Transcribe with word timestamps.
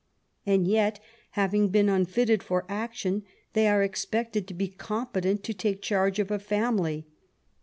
And 0.47 0.67
yet, 0.67 0.93
after 0.97 1.05
having 1.41 1.69
been 1.69 1.87
unfitted 1.87 2.41
for 2.41 2.65
action, 2.67 3.21
they 3.53 3.67
are 3.67 3.83
expected 3.83 4.47
to 4.47 4.55
be 4.55 4.67
competent 4.67 5.43
to 5.43 5.53
take 5.53 5.83
charge 5.83 6.17
of 6.17 6.31
a 6.31 6.39
family. 6.39 7.05